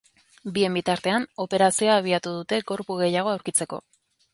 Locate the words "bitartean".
0.79-1.29